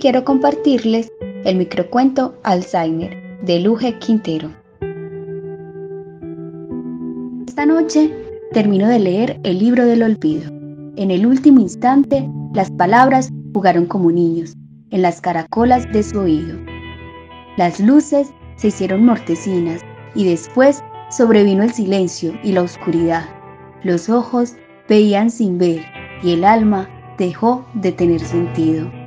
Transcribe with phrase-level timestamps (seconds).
[0.00, 1.12] quiero compartirles
[1.44, 4.50] el microcuento Alzheimer de Luge Quintero.
[7.46, 8.10] Esta noche
[8.52, 10.50] termino de leer el libro del olvido.
[10.96, 14.54] En el último instante, las palabras jugaron como niños
[14.90, 16.58] en las caracolas de su oído.
[17.58, 19.82] Las luces se hicieron mortecinas
[20.14, 23.28] y después sobrevino el silencio y la oscuridad.
[23.82, 24.56] Los ojos
[24.88, 25.84] veían sin ver
[26.22, 28.99] y el alma dejó de tener sentido.